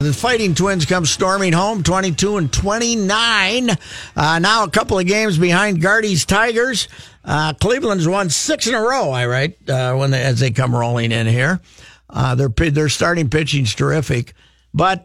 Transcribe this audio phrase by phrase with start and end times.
[0.00, 3.70] The Fighting Twins come storming home, 22 and 29.
[4.14, 6.86] Uh, now a couple of games behind Gardy's Tigers.
[7.24, 9.10] Uh, Cleveland's won six in a row.
[9.10, 11.60] I write uh, when they, as they come rolling in here.
[12.08, 14.34] Uh, their their starting pitching's terrific,
[14.72, 15.04] but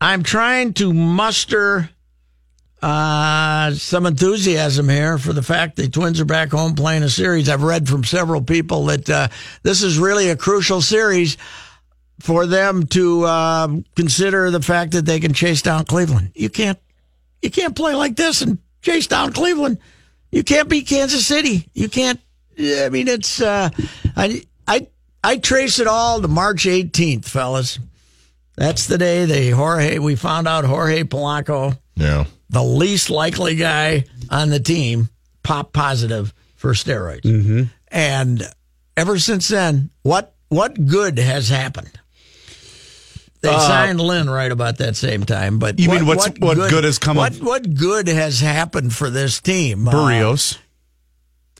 [0.00, 1.88] I'm trying to muster
[2.82, 7.48] uh, some enthusiasm here for the fact the Twins are back home playing a series.
[7.48, 9.28] I've read from several people that uh,
[9.62, 11.36] this is really a crucial series
[12.20, 16.32] for them to uh, consider the fact that they can chase down Cleveland.
[16.34, 16.78] You can't,
[17.42, 19.78] you can't play like this and chase down Cleveland.
[20.32, 21.68] You can't beat Kansas City.
[21.74, 22.20] You can't.
[22.58, 23.40] I mean, it's.
[23.40, 23.68] Uh,
[24.16, 24.88] I I
[25.22, 27.78] I trace it all to March 18th, fellas.
[28.56, 29.98] That's the day they Jorge.
[29.98, 32.24] We found out Jorge Polanco, Yeah.
[32.48, 35.10] the least likely guy on the team,
[35.42, 37.22] pop positive for steroids.
[37.22, 37.62] Mm-hmm.
[37.88, 38.42] And
[38.96, 41.98] ever since then, what what good has happened?
[43.46, 46.56] They signed Lynn right about that same time, but Uh, You what, mean what's- what
[46.70, 49.86] good has come What of- what good has happened for this team?
[49.88, 50.56] Uh, Berrios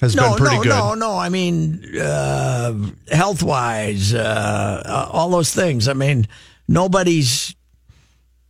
[0.01, 0.69] has no, been pretty no, good.
[0.71, 1.19] no, no.
[1.19, 2.73] I mean, uh,
[3.11, 5.89] health wise, uh, uh, all those things.
[5.89, 6.27] I mean,
[6.69, 7.55] nobody's.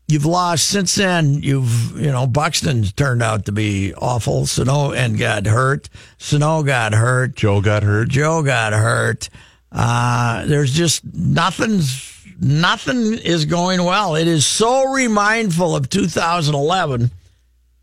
[0.08, 1.42] You've lost since then.
[1.42, 4.46] You've you know Buxton's turned out to be awful.
[4.46, 5.88] Sano and got hurt.
[6.18, 7.34] Sano got hurt.
[7.34, 8.08] Joe got hurt.
[8.08, 9.28] Joe got hurt.
[9.72, 12.05] Uh, there's just nothing's
[12.40, 14.16] nothing is going well.
[14.16, 17.10] It is so remindful of 2011,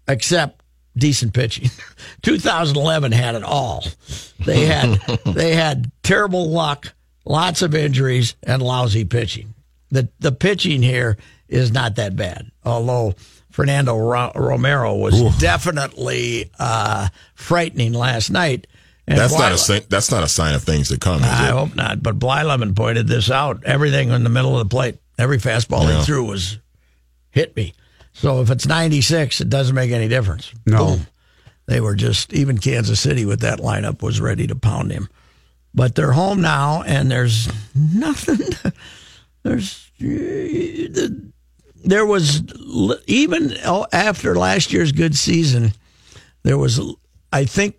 [0.07, 0.61] except
[0.95, 1.69] decent pitching.
[2.21, 3.83] 2011 had it all.
[4.45, 6.93] They had they had terrible luck,
[7.25, 9.53] lots of injuries, and lousy pitching.
[9.91, 13.15] The the pitching here is not that bad, although.
[13.51, 18.65] Fernando Ro- Romero was definitely uh, frightening last night.
[19.07, 21.21] And That's not a sign, that's not a sign of things to come.
[21.21, 21.51] Is I it?
[21.51, 22.01] hope not.
[22.01, 23.63] But Blyleven pointed this out.
[23.65, 25.99] Everything in the middle of the plate, every fastball Yeah.
[25.99, 26.59] he threw was
[27.31, 27.73] hit me.
[28.13, 30.53] So if it's 96, it doesn't make any difference.
[30.65, 30.85] No.
[30.85, 31.07] Boom.
[31.65, 35.09] They were just, even Kansas City with that lineup was ready to pound him.
[35.73, 38.39] But they're home now, and there's nothing.
[39.43, 39.89] There's.
[41.85, 42.41] There was,
[43.07, 45.73] even oh, after last year's good season,
[46.43, 46.79] there was,
[47.31, 47.75] I think,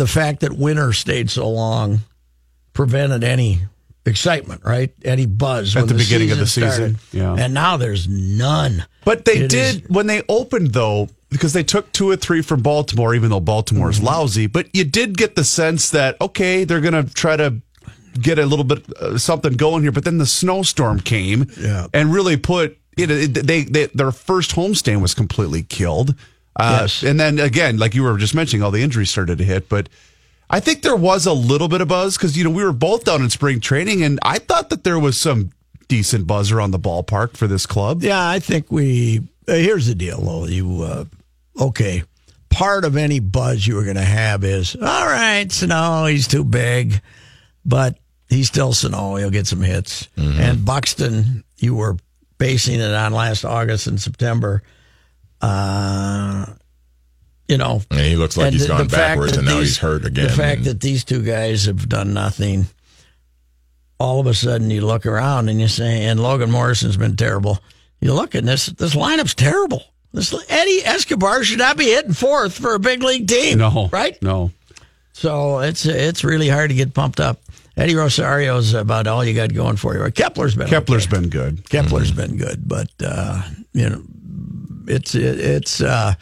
[0.00, 2.00] the fact that winter stayed so long
[2.72, 3.60] prevented any
[4.06, 4.92] excitement, right?
[5.04, 6.98] Any buzz At when the beginning of the started.
[6.98, 7.36] season, yeah.
[7.38, 8.84] And now there's none.
[9.04, 12.62] But they It did when they opened though, because they took two or three from
[12.62, 14.06] Baltimore, even though Baltimore's Mm-hmm.
[14.06, 14.46] lousy.
[14.46, 17.60] But you did get the sense that okay, they're going to try to
[18.20, 19.92] get a little bit uh, something going here.
[19.92, 21.86] But then the snowstorm came, Yeah.
[21.92, 26.14] and really put you know it, they, they their first homestand was completely killed.
[26.60, 27.02] Uh, Yes.
[27.02, 29.88] And then again, like you were just mentioning, all the injuries started to hit, but.
[30.52, 33.04] I think there was a little bit of buzz because you know we were both
[33.04, 35.52] down in spring training, and I thought that there was some
[35.86, 38.02] decent buzz around the ballpark for this club.
[38.02, 39.20] Yeah, I think we.
[39.46, 40.46] Uh, here's the deal, though.
[40.46, 41.04] You uh,
[41.60, 42.02] okay?
[42.48, 45.46] Part of any buzz you were going to have is all right.
[45.52, 47.00] Sano, he's too big,
[47.64, 47.96] but
[48.28, 49.14] he's still Sano.
[49.14, 50.08] He'll get some hits.
[50.16, 51.96] And Buxton, you were
[52.38, 54.64] basing it on last August and September.
[55.40, 56.46] Uh,
[57.48, 60.26] you know, And he looks like he's gone backwards, and now these- he's hurt again.
[60.28, 62.68] The fact And- that these two guys have done nothing.
[63.98, 67.62] All of a sudden, you look around and you say, and Logan Morrison's been terrible.
[68.00, 69.82] You look and this this lineup's terrible.
[70.14, 73.58] This Eddie Escobar should not be hitting fourth for a big league team.
[73.58, 74.20] No, right?
[74.22, 74.52] No.
[75.12, 77.40] So it's it's really hard to get pumped up.
[77.76, 80.10] Eddie Rosario's about all you got going for you.
[80.12, 81.20] Kepler's been Kepler's okay.
[81.20, 81.68] been good.
[81.68, 83.42] Kepler's been good, but uh,
[83.74, 84.02] you know,
[84.90, 86.14] it's it, it's uh,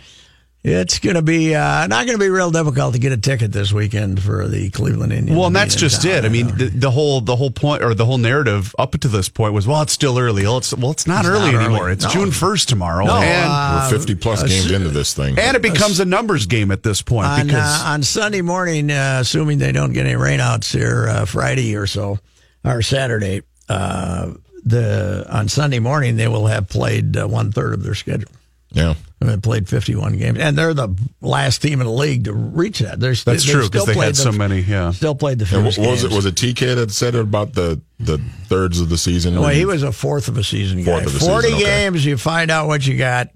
[0.65, 3.53] It's going to be uh, not going to be real difficult to get a ticket
[3.53, 5.39] this weekend for the Cleveland Indians.
[5.39, 6.11] Well, and that's just town.
[6.13, 6.25] it.
[6.25, 9.29] I mean, the, the whole the whole point or the whole narrative up to this
[9.29, 10.43] point was, well, it's still early.
[10.43, 11.85] Well, it's well, it's not It's early not anymore.
[11.85, 11.93] early.
[11.93, 12.11] It's No.
[12.11, 15.39] June first tomorrow, No, and uh, We're 50 plus games into this thing.
[15.39, 18.91] and it becomes a numbers game at this point on, because uh, on Sunday morning,
[18.91, 22.19] uh, assuming they don't get any rainouts here uh, Friday or so,
[22.65, 24.33] or Saturday, uh,
[24.65, 28.31] the on Sunday morning they will have played uh, one third of their schedule.
[28.71, 28.95] Yeah.
[29.21, 32.79] And they played 51 games, and they're the last team in the league to reach
[32.79, 33.01] that.
[33.01, 34.61] They're, that's they've true because they had the- so many.
[34.61, 36.13] Yeah, Still played the And first what was it?
[36.13, 39.35] Was it TK that said it about the the thirds of the season?
[39.41, 41.11] Well, he was a fourth of a season Fourth guy.
[41.11, 41.65] of a 40 season, okay.
[41.65, 43.29] games, you find out what you got.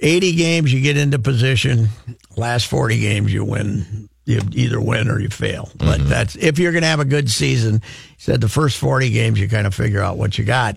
[0.00, 1.88] 80 games, you get into position.
[2.36, 4.08] Last 40 games, you win.
[4.24, 5.70] You either win or you fail.
[5.76, 6.08] But Mm-hmm.
[6.08, 7.82] that's if you're going to have a good season.
[8.16, 10.76] He said the first 40 games, you kind of figure out what you got.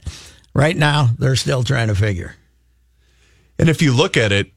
[0.55, 2.35] Right now, they're still trying to figure.
[3.59, 4.51] And if you look at it,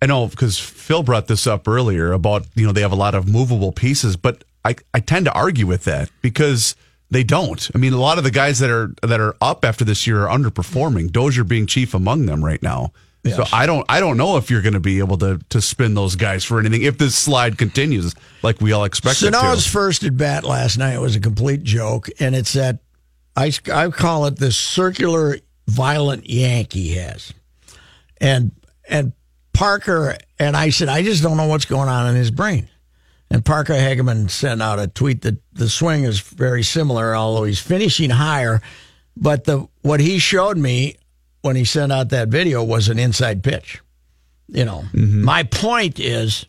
[0.00, 3.14] I know because Phil brought this up earlier about you know they have a lot
[3.14, 6.76] of movable pieces, but I I tend to argue with that because
[7.10, 7.70] they don't.
[7.74, 10.26] I mean, a lot of the guys that are that are up after this year
[10.26, 11.12] are underperforming.
[11.12, 12.92] Dozier being chief among them right now.
[13.30, 15.94] So I don't I don't know if you're going to be able to to spin
[15.94, 20.16] those guys for anything if this slide continues like we all expect Sano's first at
[20.16, 22.80] bat last night was a complete joke, and it's that
[23.36, 25.38] I, I call it the circular
[25.68, 27.32] violent yank he has,
[28.22, 28.52] and
[28.88, 29.12] and
[29.52, 32.68] Parker and I said I just don't know what's going on in his brain,
[33.30, 37.60] and Parker Hageman sent out a tweet that the swing is very similar, although he's
[37.60, 38.62] finishing higher,
[39.14, 40.96] but the what he showed me
[41.42, 43.80] when he sent out that video was an inside pitch.
[44.46, 45.24] You know, mm-hmm.
[45.24, 46.46] my point is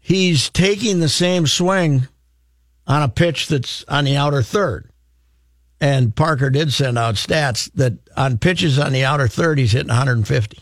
[0.00, 2.08] he's taking the same swing
[2.86, 4.90] on a pitch that's on the outer third.
[5.82, 9.88] And Parker did send out stats that on pitches on the outer third, he's hitting
[9.88, 10.58] 150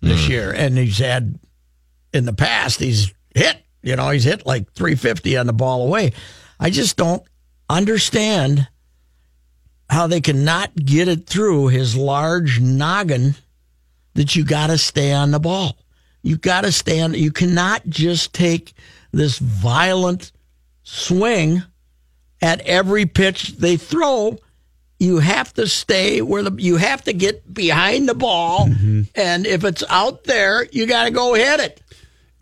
[0.00, 0.28] this mm.
[0.28, 0.52] year.
[0.52, 1.38] And he's had,
[2.12, 6.12] in the past, he's hit, you know, he's hit like 350 on the ball away.
[6.58, 7.22] I just don't
[7.68, 8.68] understand
[9.88, 13.34] how they cannot get it through his large noggin
[14.14, 15.76] that you got to stay on the ball.
[16.22, 17.16] You got to stand.
[17.16, 18.74] You cannot just take
[19.12, 20.32] this violent
[20.82, 21.62] swing
[22.42, 24.38] at every pitch they throw.
[25.00, 29.02] You have to stay where the you have to get behind the ball, mm-hmm.
[29.14, 31.82] and if it's out there, you got to go hit it.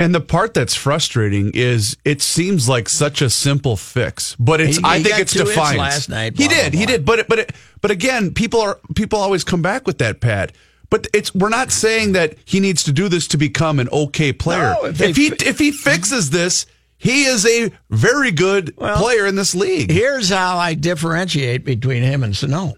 [0.00, 4.76] And the part that's frustrating is it seems like such a simple fix, but it's
[4.78, 5.78] He- I he think it's defiance.
[5.78, 6.94] last night, he did, blah, he blah.
[6.96, 10.20] did, but it- but it, but again, people are people always come back with that
[10.20, 10.52] Pat.
[10.90, 14.32] But it's we're not saying that he needs to do this to become an okay
[14.32, 14.74] player.
[14.80, 16.66] No, if if, they he if he fixes this,
[16.98, 19.90] he is a very good player in this league.
[19.90, 22.74] Here's how I differentiate between him and Sano.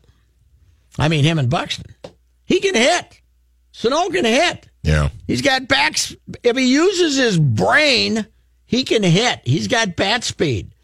[0.99, 1.95] I mean, him and Buxton.
[2.45, 3.21] He can hit.
[3.73, 4.69] Sano can hit.
[4.83, 5.09] Yeah.
[5.27, 6.15] He's got backs.
[6.43, 8.27] If he uses his brain,
[8.67, 9.41] he can hit.
[9.45, 10.75] He's got bat speed.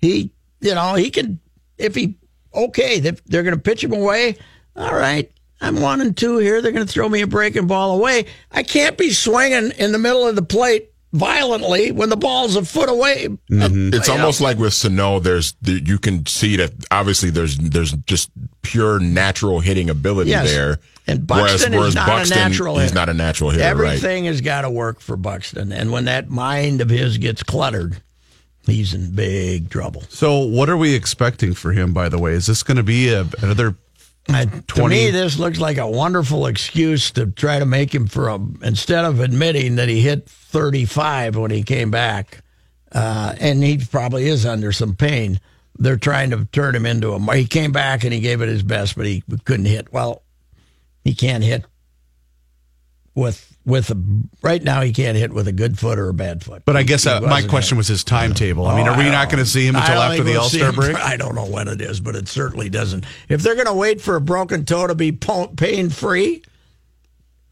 [0.00, 1.40] He, you know, he can.
[1.78, 2.16] If he,
[2.54, 4.36] okay, they- they're going to pitch him away.
[4.76, 6.62] All right, I'm one and two here.
[6.62, 8.26] They're going to throw me a breaking ball away.
[8.52, 12.64] I can't be swinging in the middle of the plate violently when the ball's a
[12.64, 13.28] foot away.
[13.50, 13.94] Mm-hmm.
[13.94, 18.30] It's almost like with Sano, there's you can see that obviously there's there's just
[18.62, 20.48] pure natural hitting ability Yes.
[20.50, 20.78] there.
[21.08, 22.94] And Buxton is not a natural he's hitter.
[22.96, 23.70] not a natural hitter, right?
[23.94, 28.02] Everything has got to work for Buxton, and when that mind of his gets cluttered,
[28.66, 30.02] he's in big trouble.
[30.08, 31.92] So what are we expecting for him?
[31.92, 33.76] By the way, is this going to be a, another?
[34.28, 38.06] Uh, to 20 me, this looks like a wonderful excuse to try to make him
[38.06, 42.42] from instead of admitting that he hit 35 when he came back,
[42.92, 45.38] uh, and he probably is under some pain.
[45.78, 47.36] They're trying to turn him into a.
[47.36, 49.92] He came back and he gave it his best, but he couldn't hit.
[49.92, 50.22] Well,
[51.04, 51.64] he can't hit
[53.16, 54.00] with with a
[54.42, 54.82] right now.
[54.82, 56.62] He can't hit with a good foot or a bad foot.
[56.64, 58.66] But I guess He uh, my question was his timetable.
[58.68, 60.30] I mean, Oh, are we I not don't- going to see him until after the
[60.32, 60.96] we'll All-Star break?
[60.96, 63.04] for- I don't know when it is, but it certainly doesn't.
[63.28, 66.42] If they're going to wait for a broken toe to be pain free,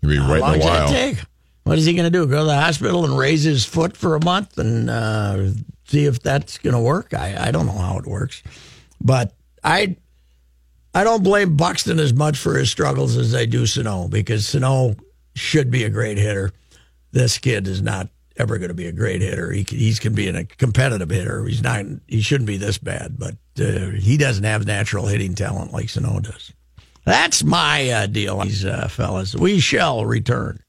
[0.02, 0.88] He'll be how right long in a does while.
[0.88, 1.24] that take?
[1.64, 2.26] What is he going to do?
[2.26, 5.48] Go to the hospital and raise his foot for a month and uh,
[5.86, 7.14] see if that's going to work?
[7.14, 8.42] I, I don't know how it works,
[9.00, 9.32] but
[9.64, 9.96] I
[10.94, 14.94] I don't blame Buxton as much for his struggles as I do Sano because Sano
[15.34, 16.52] should be a great hitter.
[17.12, 19.52] This kid is not ever going to be a great hitter.
[19.52, 21.44] He he's can be a competitive hitter.
[21.44, 21.84] He's not.
[22.06, 26.20] He shouldn't be this bad, but uh, he doesn't have natural hitting talent like Sano
[26.20, 26.52] does.
[27.04, 29.34] That's my uh, deal, these uh, fellas.
[29.34, 30.60] We shall return.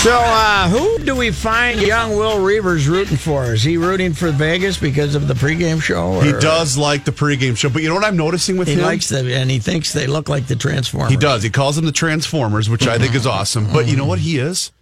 [0.00, 3.52] So, uh, who do we find young Will Reavers rooting for?
[3.52, 6.20] Is he rooting for Vegas because of the pregame show?
[6.20, 8.80] He does like the pregame show, but you know what I'm noticing with He him?
[8.80, 11.10] He likes them, and he thinks they look like the Transformers.
[11.10, 11.42] He does.
[11.42, 13.70] He calls them the Transformers, which I think is awesome.
[13.74, 14.72] But you know what he is?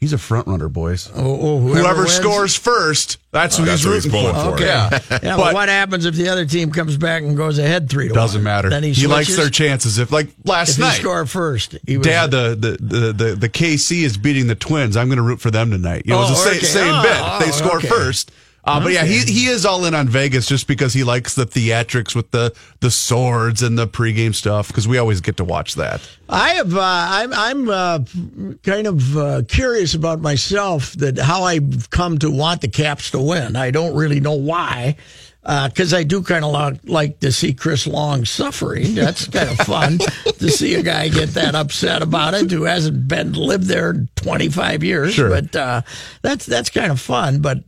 [0.00, 1.10] He's a front runner, boys.
[1.12, 4.32] Oh, oh, whoever, Whoever scores first, that's oh, who That's he's who he's rooting for.
[4.32, 4.54] for.
[4.54, 4.66] Okay.
[4.66, 4.90] Yeah.
[4.92, 8.06] Yeah, but, But- what happens if the other team comes back and goes ahead three
[8.06, 8.44] to Doesn't one?
[8.44, 8.70] matter.
[8.70, 9.98] Then he, he likes their chances.
[9.98, 13.48] If like last If he score first, he was, Dad, the, the, the, the, the
[13.48, 14.96] KC is beating the Twins.
[14.96, 16.02] I'm going to root for them tonight.
[16.06, 16.66] You know, it's Oh, the same, okay.
[16.66, 17.16] same Oh, bit.
[17.20, 17.88] oh, they score okay.
[17.88, 18.30] first.
[18.68, 21.46] Uh, But yeah, he, he is all in on Vegas just because he likes the
[21.46, 25.74] theatrics with the, the swords and the pregame stuff because we always get to watch
[25.76, 26.06] that.
[26.28, 26.76] I have.
[26.76, 27.32] Uh, I'm.
[27.32, 28.00] I'm uh,
[28.62, 33.18] kind of uh, curious about myself that how I've come to want the Caps to
[33.20, 33.56] win.
[33.56, 34.96] I don't really know why,
[35.42, 38.94] because I do kind of like to see Chris Long suffering.
[38.94, 39.98] That's kind of fun
[40.38, 44.84] to see a guy get that upset about it who hasn't been lived there 25
[44.84, 45.14] years.
[45.14, 45.30] Sure.
[45.30, 45.80] But uh,
[46.20, 47.40] that's that's kind of fun.
[47.40, 47.64] But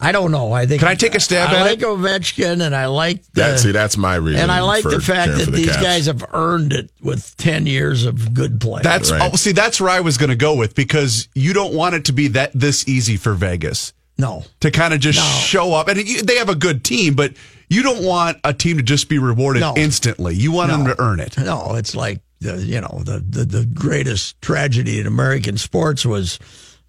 [0.00, 0.52] I don't know.
[0.52, 0.80] I think.
[0.80, 1.84] Can I take a stab I at like it?
[1.84, 4.40] I like Ovechkin, and I like the, That, see, that's my reason.
[4.40, 5.82] and I like for the fact that the these Caps.
[5.82, 8.80] guys have earned it with 10 years of good play.
[8.82, 9.30] That's oh, Right.
[9.32, 12.06] oh, see, that's where I was going to go with because you don't want it
[12.06, 14.44] to be that this easy for Vegas no.
[14.60, 15.24] to kind of just No.
[15.40, 15.88] show up.
[15.88, 17.34] And they have a good team, but
[17.68, 19.74] you don't want a team to just be rewarded No.
[19.76, 20.34] instantly.
[20.34, 21.36] You want them to earn it.
[21.36, 26.38] No, it's like the you know the, the the greatest tragedy in American sports was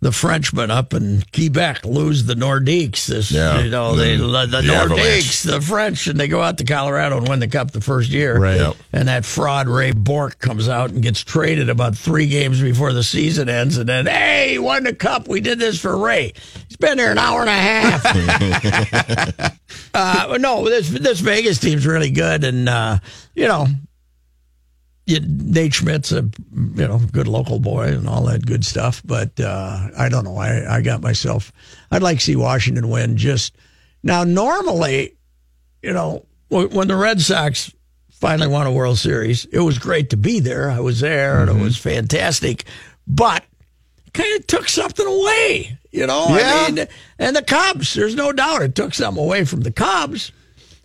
[0.01, 3.05] the Frenchmen up in Quebec lose the Nordiques.
[3.05, 3.59] This Yeah.
[3.61, 7.17] you know they The- the, the Nordiques, the French, and they go out to Colorado
[7.17, 8.37] and win the cup the first year.
[8.39, 8.57] Right.
[8.57, 8.75] Yep.
[8.93, 13.03] And that fraud Ray Bourque comes out and gets traded about three games before the
[13.03, 15.27] season ends, and then hey, he won the cup.
[15.27, 16.33] We did this for Ray.
[16.67, 19.51] He's been there an hour and a half.
[19.93, 22.97] uh, no, this this Vegas team's really good, and uh,
[23.35, 23.75] you know, you,
[25.07, 29.01] Nate Schmidt's a you know good local boy and all that good stuff.
[29.03, 30.37] But uh, I don't know.
[30.37, 31.51] I I got myself.
[31.89, 33.17] I'd like to see Washington win.
[33.17, 33.55] Just
[34.03, 35.15] now, normally,
[35.81, 37.73] you know, wh- when the Red Sox
[38.11, 40.69] finally won a World Series, it was great to be there.
[40.69, 42.65] I was there, and it was fantastic.
[43.07, 43.43] But
[44.13, 46.27] kind of took something away, you know.
[46.29, 46.65] Yeah.
[46.67, 50.31] I mean, and the Cubs, there's no doubt, it took something away from the Cubs.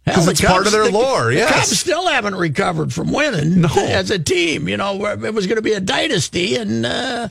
[0.06, 1.52] Hell, 'Cause the it's part of their the- lore, The yes.
[1.52, 3.68] Cubs still haven't recovered from winning No.
[3.76, 4.68] as a team.
[4.68, 7.28] You know, it was going to be a dynasty, and uh,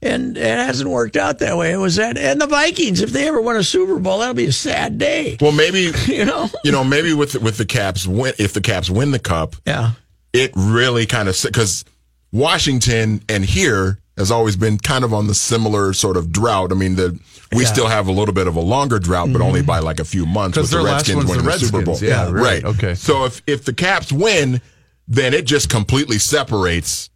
[0.00, 1.72] and it hasn't worked out that way.
[1.72, 4.46] It was that, and the Vikings, if they ever win a Super Bowl, that'll be
[4.46, 5.36] a sad day.
[5.40, 8.88] Well, maybe You know, you know maybe with with the Caps win if the Caps
[8.88, 9.90] win the cup, yeah,
[10.32, 11.84] it really kind of because
[12.32, 16.70] Washington and here has always been kind of on the similar sort of drought.
[16.72, 17.18] I mean, the
[17.52, 17.72] we Yeah.
[17.72, 20.26] still have a little bit of a longer drought, but only by like a few
[20.26, 21.94] months 'Cause with the their last Redskins one's winning the the, Super Bowl.
[21.94, 22.10] Redskins.
[22.10, 22.64] Yeah, right.
[22.64, 22.94] Okay.
[22.94, 24.60] So if if the Caps win,
[25.08, 27.10] then it just completely separates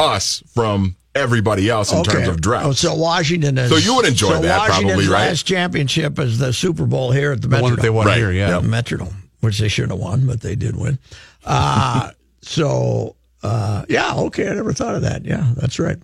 [0.00, 2.64] us from everybody else in terms of drought.
[2.64, 3.70] Oh, so Washington is.
[3.70, 5.28] So you would enjoy so that Washington's probably, right?
[5.28, 7.94] Last championship is the Super Bowl here at the, The one that they Metrodome.
[7.94, 8.16] won Right.
[8.18, 8.48] here, yeah.
[8.50, 10.98] Yeah, Metrodome, which they shouldn't have won, but they did win.
[11.44, 12.10] Uh,
[12.42, 15.24] so, uh, yeah, okay, I never thought of that.
[15.24, 15.98] Yeah, that's right.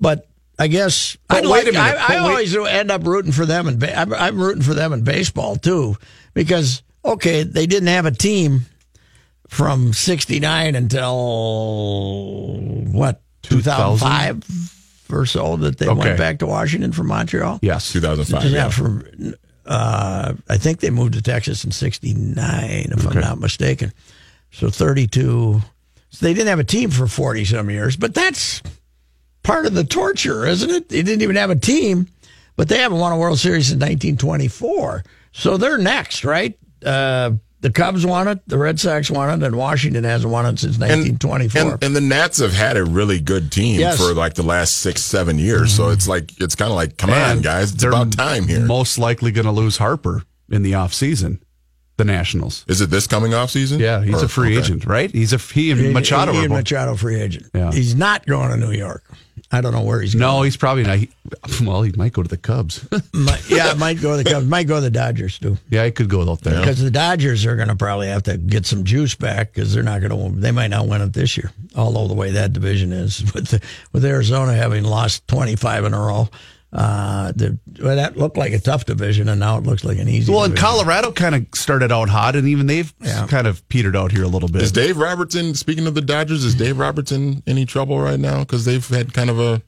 [0.00, 0.26] But
[0.58, 1.78] I guess I'd wait like, a minute,
[2.10, 5.02] I, I always end up rooting for them, and I'm, I'm rooting for them in
[5.04, 5.96] baseball too,
[6.34, 8.62] because okay, they didn't have a team
[9.48, 12.56] from '69 until
[12.92, 14.42] what 2005
[15.12, 15.98] or so that they Okay.
[15.98, 17.58] went back to Washington from Montreal.
[17.62, 17.92] Yes.
[17.92, 18.44] 2005.
[18.44, 18.68] Yeah, Yeah.
[18.70, 19.04] from
[19.66, 23.92] uh, I think they moved to Texas in '69, if I'm not mistaken.
[24.50, 25.60] So 32.
[26.14, 28.62] So they didn't have a team for 40 some years, but that's
[29.42, 30.88] part of the torture, isn't it?
[30.88, 32.06] They didn't even have a team,
[32.54, 35.02] but they haven't won a World Series in 1924.
[35.32, 36.56] So they're next, right?
[36.86, 40.58] Uh, the Cubs won it, the Red Sox won it, and Washington hasn't won it
[40.60, 41.60] since 1924.
[41.72, 43.96] And, and the Nats have had a really good team Yes.
[43.98, 45.74] for like the last six, seven years.
[45.74, 48.60] So it's like it's kind of like, come on, guys, it's they're about time here.
[48.60, 51.40] Most likely going to lose Harper in the offseason.
[51.96, 52.64] The Nationals.
[52.66, 53.78] Is it this coming off season?
[53.80, 54.64] Yeah, he's Or- a free okay.
[54.66, 55.10] agent, right?
[55.12, 57.46] He's a he and Machado he are and both- Machado free agent.
[57.54, 57.70] Yeah.
[57.72, 59.04] He's not going to New York.
[59.52, 60.20] I don't know where he's going.
[60.20, 60.98] No, he's probably not.
[60.98, 61.10] He,
[61.62, 62.84] well, he might go to the Cubs.
[63.12, 64.46] Might- yeah, it might go to the Cubs.
[64.46, 66.58] Might go to the Dodgers too, yeah, he could go out there.
[66.58, 69.82] because the Dodgers are going to probably have to get some juice back because they're
[69.84, 70.40] not going to.
[70.40, 71.52] They might not win it this year.
[71.76, 73.60] Although the way that division is, with the,
[73.92, 76.28] with Arizona having lost twenty five in a row,
[76.74, 80.08] uh, the, well, that looked like a tough division, and now it looks like an
[80.08, 80.30] easy.
[80.32, 80.36] One.
[80.40, 80.56] Well, and.
[80.56, 83.26] Colorado kind of started out hot, and even they've Yeah.
[83.28, 84.62] kind of petered out here a little bit.
[84.62, 88.40] Is Dave Robertson, speaking of the Dodgers, is Dave Robertson any trouble right now?
[88.40, 89.62] Because they've had kind of a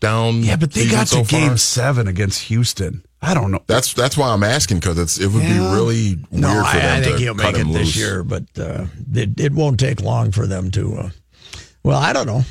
[0.00, 0.42] down.
[0.42, 3.04] yeah, but they season got to so game seven against Houston.
[3.22, 3.62] I don't know.
[3.66, 5.54] That's that's why I'm asking because it's it would Yeah.
[5.54, 7.96] be really weird for I, them I think to he'll cut make it him this
[7.96, 10.94] year, but uh, it, it won't take long for them to.
[10.98, 11.10] Uh,
[11.82, 12.42] well, I don't know.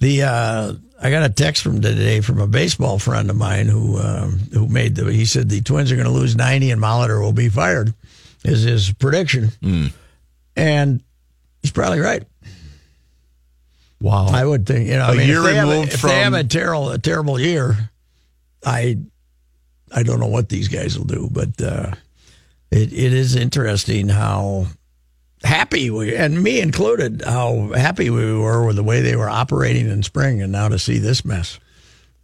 [0.00, 3.98] The uh, I got a text from today from a baseball friend of mine who
[3.98, 5.12] um, who made the.
[5.12, 7.92] He said the Twins are going to lose ninety and Molitor will be fired.
[8.44, 9.50] Is his prediction,
[10.56, 11.02] and
[11.60, 12.22] he's probably right.
[14.00, 14.28] Wow.
[14.28, 15.06] I would think you know.
[15.06, 16.98] I A mean, year if have a- removed if they have from- a terrible a
[16.98, 17.90] terrible year,
[18.64, 18.98] I
[19.92, 21.90] I don't know what these guys will do, but uh,
[22.70, 24.66] it it is interesting how
[25.44, 29.88] happy we and me included how happy we were with the way they were operating
[29.88, 31.58] in spring, and now to see this mess,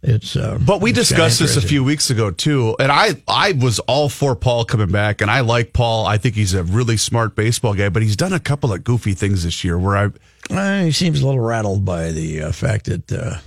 [0.03, 0.35] it's.
[0.35, 3.79] Uh, But we it's discussed this a few weeks ago too, and I I was
[3.79, 6.05] all for Paul coming back, and I like Paul.
[6.05, 9.13] I think he's a really smart baseball guy, but he's done a couple of goofy
[9.13, 10.09] things this year where I
[10.53, 13.37] Uh, he seems a little rattled by the uh, fact that uh,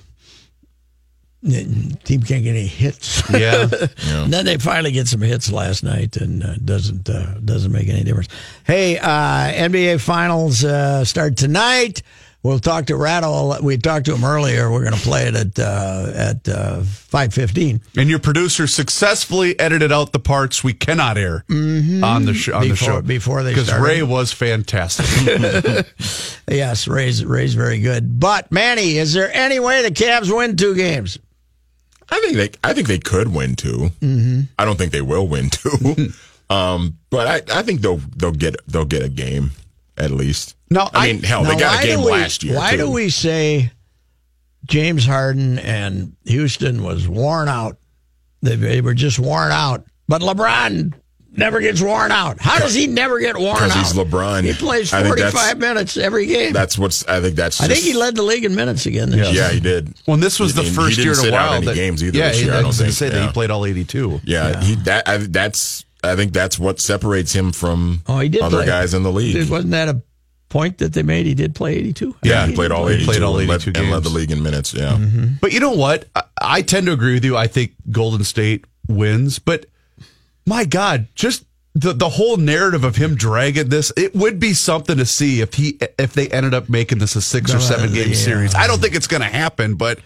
[1.45, 3.23] team can't get any hits.
[3.30, 3.68] yeah
[4.09, 7.88] And then they finally get some hits last night, and uh, doesn't uh, doesn't make
[7.88, 8.28] any difference.
[8.64, 12.02] Hey, uh, NBA Finals uh, start tonight.
[12.40, 13.61] We'll talk to Ratto.
[13.62, 14.71] We talked to him earlier.
[14.71, 19.59] We're going to play it at uh, at uh, five fifteen and your producer successfully
[19.59, 23.50] edited out the parts we cannot air on the sh- on the show before they
[23.50, 23.73] because.
[23.75, 25.07] Ray was fantastic.
[26.50, 28.18] Yes, Ray's Ray's very good.
[28.18, 31.18] But Manny, is there any way the Cavs win two games?
[32.10, 33.68] I think they I think they could win 2
[34.00, 34.40] Mm-hmm.
[34.58, 36.08] I don't think they will win two.
[36.50, 39.50] um, but I, I think they'll they'll get they'll get a game
[39.96, 40.56] at least.
[40.70, 42.56] No, I I- mean hell, they got a game we- last year.
[42.56, 42.76] Why too.
[42.78, 43.72] do we say
[44.66, 47.78] James Harden and Houston was worn out?
[48.42, 49.84] They, they were just worn out.
[50.06, 50.94] But LeBron
[51.37, 52.40] never gets worn out.
[52.40, 53.68] How does he never get worn out?
[53.68, 54.44] Because he's LeBron.
[54.44, 56.52] He plays I think that's- 45 minutes every game.
[56.52, 57.06] That's what's.
[57.06, 57.61] I think that's.
[57.61, 59.42] I think he led the league in minutes again this year.
[59.44, 59.94] Yeah, he did.
[60.06, 61.75] Well, and this was He the didn't- first he year in a while any that
[61.75, 62.90] games either Yeah, this year, I I don't think.
[62.90, 64.20] to say that he played all eighty-two.
[64.25, 65.85] Yeah, he that I, that's.
[66.04, 68.66] I think that's what separates him from Oh, he did other play.
[68.66, 69.50] guys in the league.
[69.50, 70.00] Wasn't that a
[70.49, 71.26] point that they made?
[71.26, 72.14] He did play 82.
[72.23, 74.40] yeah, he played all 82, played all and led- 82 and led the league in
[74.40, 74.73] minutes.
[74.73, 74.97] Yeah,
[75.40, 76.06] But you know what?
[76.14, 77.37] I, I tend to agree with you.
[77.37, 79.66] I think Golden State wins, but
[80.48, 84.96] my God, just the the whole narrative of him dragging this, it would be something
[84.96, 88.08] to see if he if they ended up making this a six or seven game
[88.08, 88.14] Yeah.
[88.14, 88.54] series.
[88.54, 90.00] I don't think it's going to happen, but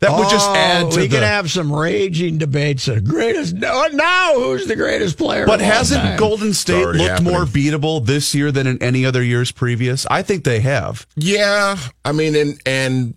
[0.00, 1.00] that would just Oh, add to it.
[1.00, 1.16] we the.
[1.16, 2.86] can have some raging debates.
[2.86, 5.44] The greatest now, now who's the greatest player?
[5.44, 6.18] but of hasn't time?
[6.18, 10.06] Golden State already looked more beatable this year than in any other years previous?
[10.08, 11.04] I think they have.
[11.16, 11.76] yeah.
[12.04, 13.14] I mean, and and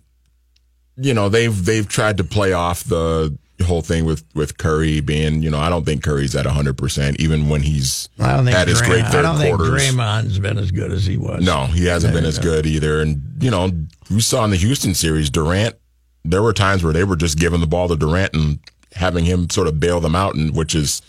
[0.96, 5.42] you know they've they've tried to play off the whole thing with with Curry being.
[5.42, 8.56] You know, I don't think Curry's at hundred percent, even when he's I don't think
[8.56, 9.58] had his Dray- great I third don't think.
[9.58, 11.44] Draymond's been as good as he was.
[11.44, 13.00] No, he hasn't been as good either.
[13.00, 13.70] And, you know,
[14.10, 15.76] we saw in the Houston series, Durant,
[16.24, 18.58] there were times where they were just giving the ball to Durant and
[18.94, 21.02] having him sort of bail them out, and which is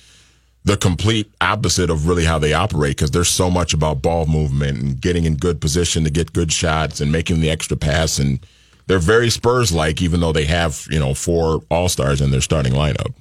[0.66, 4.80] the complete opposite of really how they operate because there's so much about ball movement
[4.80, 8.18] and getting in good position to get good shots and making the extra pass.
[8.18, 8.40] And
[8.88, 12.42] they're very Spurs like, even though they have, you know, four All Stars in their
[12.42, 13.14] starting lineup.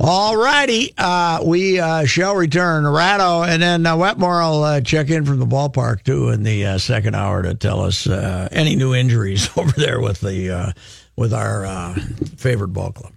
[0.00, 0.92] All righty.
[0.98, 2.86] Uh, we uh, shall return.
[2.86, 6.66] Ratto and then uh, Wetmore will uh, check in from the ballpark, too, in the
[6.66, 10.72] uh, second hour to tell us uh, any new injuries over there with the uh,
[11.16, 11.94] with our uh,
[12.36, 13.12] favorite ball club.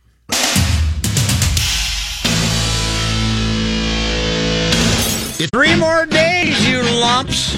[5.54, 7.56] Three more days, you lumps.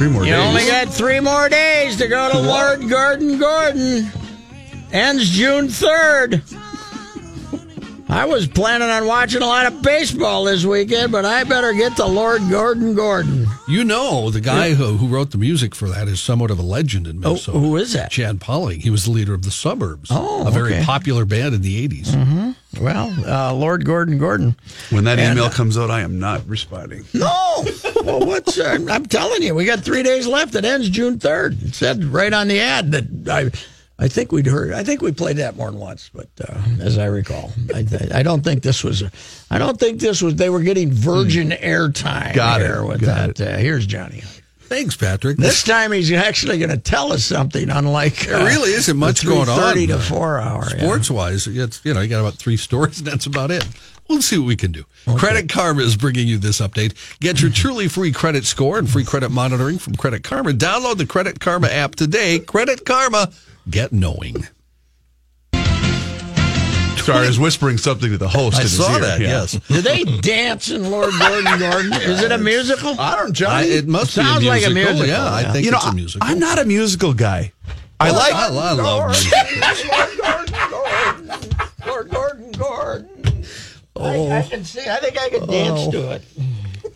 [0.00, 0.40] Three more You days.
[0.48, 4.10] only got three more days to go to Lord Gordon Gordon.
[4.94, 6.40] Ends June 3rd.
[8.08, 11.96] I was planning on watching a lot of baseball this weekend, but I better get
[11.96, 13.46] to Lord Gordon Gordon.
[13.68, 16.62] You know, the guy who, who wrote the music for that is somewhat of a
[16.62, 17.58] legend in Oh, Minnesota.
[17.58, 18.10] who is that?
[18.10, 18.80] Chan Poling.
[18.80, 20.08] He was the leader of the Suburbs.
[20.10, 20.84] Oh, a very okay.
[20.84, 22.56] popular band in the 80s.
[22.80, 24.54] Well, uh, Lord Gordon Gordon.
[24.90, 27.04] when that And, email uh, comes out, I am not responding.
[27.14, 27.64] No.
[28.04, 28.58] well, what's?
[28.58, 30.54] Uh, I'm telling you, we got three days left.
[30.54, 31.62] It ends June 3rd.
[31.68, 33.50] It said right on the ad that I.
[34.02, 34.72] I think we'd heard.
[34.72, 38.22] I think we played that more than once, but uh, as I recall, I, I
[38.22, 39.02] don't think this was.
[39.02, 39.10] A,
[39.50, 40.36] I don't think this was.
[40.36, 43.40] They were getting virgin airtime Got it, with got that.
[43.56, 44.22] Uh, here's Johnny.
[44.70, 45.36] Thanks, Patrick.
[45.36, 49.26] This time he's actually going to tell us something, unlike uh, There really isn't much
[49.26, 49.58] going on.
[49.58, 50.62] Thirty to four hour.
[50.70, 50.78] yeah.
[50.84, 53.66] Sports wise, it's you know you got about three stories, and that's about it.
[54.08, 54.84] We'll see what we can do.
[55.16, 56.94] Credit Karma is bringing you this update.
[57.18, 60.52] Get your truly free credit score and free credit monitoring from Credit Karma.
[60.52, 62.38] Download the Credit Karma app today.
[62.38, 63.32] Credit Karma,
[63.68, 64.46] get knowing.
[67.04, 68.56] Sorry, I was whispering something to the host.
[68.56, 69.00] I in his saw ear.
[69.00, 69.20] that.
[69.20, 69.26] Yeah.
[69.28, 71.92] Yes, Do they dance in Lord Gordon Gordon?
[72.02, 72.98] Is it a musical?
[73.00, 73.66] I don't, I, Johnny.
[73.68, 74.94] it must Sounds be a like a musical.
[74.96, 75.52] musical, Yeah, I yeah.
[75.52, 76.28] think you know, it's a I- musical.
[76.28, 77.52] I'm not a musical guy.
[77.98, 78.32] I like.
[78.34, 79.32] I, I love music.
[79.90, 81.50] Lord Gordon Gordon.
[81.86, 83.44] Lord Gordon Gordon.
[83.96, 84.80] I, I can see.
[84.88, 86.22] I think I could dance to it.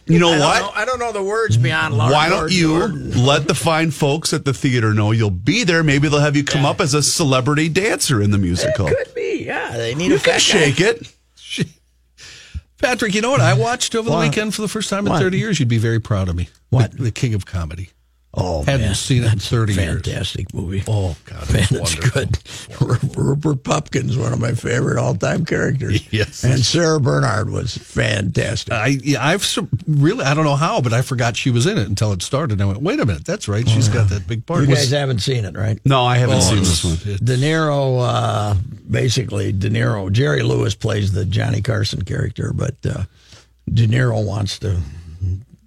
[0.07, 0.61] You know I don't what?
[0.61, 2.13] know- I don't know the words beyond Lord.
[2.13, 3.25] Why don't Lord you Jordan.
[3.25, 5.83] let the fine folks at the theater know you'll be there?
[5.83, 8.87] Maybe they'll have you come up as a celebrity dancer in the musical.
[8.89, 9.73] Could be, yeah.
[9.77, 10.85] They need You a can fat shake guy.
[10.87, 11.13] it.
[12.79, 15.23] Patrick, you know what I watched over the weekend for the first time in What?
[15.23, 15.59] 30 years?
[15.59, 16.49] You'd be very proud of me.
[16.71, 16.93] What?
[16.93, 17.91] The, the King of Comedy.
[18.37, 18.95] Oh, Hadn't man.
[18.97, 19.85] seen it in That's a 30 years.
[20.03, 20.83] Fantastic movie.
[20.89, 22.87] Oh, God, it Man, was it's wonderful.
[22.87, 23.17] good.
[23.17, 26.03] Rupert Pupkin's one of my favorite all-time characters.
[26.13, 26.43] Yes.
[26.45, 28.73] and Sarah Bernhard was fantastic.
[28.73, 29.47] I yeah, I've
[29.87, 32.61] really I don't know how, but I forgot she was in it until it started.
[32.61, 34.63] I went, wait a minute, that's right, she's got that big part.
[34.65, 35.79] you Was- guys haven't seen it, right?
[35.85, 36.97] No, I haven't Oh, seen this one.
[36.97, 38.55] De Niro, uh,
[38.91, 43.05] basically, De Niro, Jerry Lewis plays the Johnny Carson character, but uh,
[43.73, 44.81] De Niro wants to,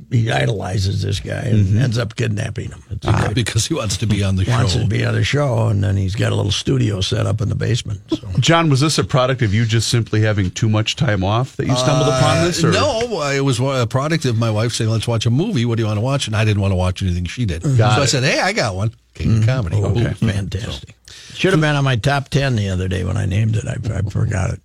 [0.10, 1.80] he idolizes this guy and mm-hmm.
[1.80, 2.82] ends up kidnapping him.
[2.90, 3.16] It's great.
[3.16, 4.82] Ah, because he wants to be on the wants show.
[4.82, 7.50] to be on the show, and then he's got a little studio set up in
[7.50, 8.02] the basement.
[8.10, 8.28] So.
[8.40, 11.68] John, was this a product of you just simply having too much time off that
[11.68, 12.64] you stumbled upon uh, this?
[12.64, 12.72] Or?
[12.72, 15.66] No, it was a product of my wife saying, "Let's watch a movie.
[15.66, 17.64] What do you want to watch?" And I didn't want to watch anything she did,
[17.64, 18.94] so I said, "Hey, I got one.
[19.14, 19.46] King of mm-hmm.
[19.46, 20.14] Comedy." Oh, Boom.
[20.14, 20.96] fantastic.
[21.34, 23.66] Should have been on my top 10 the other day when I named it.
[23.68, 24.62] I, I forgot it.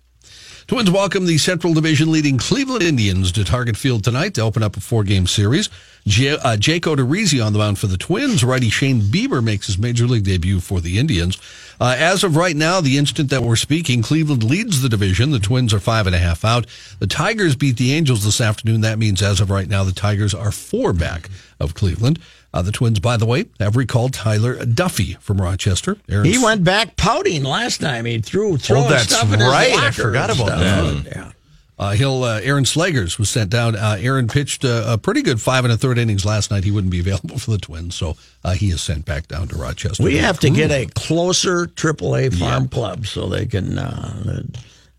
[0.65, 4.77] Twins welcome the Central Division leading Cleveland Indians to Target Field tonight to open up
[4.77, 5.69] a four game series.
[6.07, 8.45] J- uh, Jake Odorizzi on the mound for the Twins.
[8.45, 11.37] Righty Shane Bieber makes his major league debut for the Indians.
[11.81, 15.31] Uh, as of right now, the instant that we're speaking, Cleveland leads the division.
[15.31, 16.65] The Twins are five and a half out.
[16.99, 18.79] The Tigers beat the Angels this afternoon.
[18.81, 22.19] That means as of right now, the Tigers are four back of Cleveland.
[22.53, 25.97] Uh, the Twins, by the way, have recalled Tyler Duffey from Rochester.
[26.07, 28.05] Aaron He went back pouting last time.
[28.05, 29.73] He threw throwing that's stuff in his right.
[29.73, 31.05] I forgot about stuff.
[31.05, 31.31] Yeah.
[31.79, 33.75] Uh, he'll uh, Aaron Slegers was sent down.
[33.75, 36.63] Uh, Aaron pitched uh, a pretty good five and a third innings last night.
[36.63, 39.57] He wouldn't be available for the Twins, so uh, he is sent back down to
[39.57, 40.03] Rochester.
[40.03, 43.79] We have to get a closer AAA farm club so they can.
[43.79, 44.43] Uh,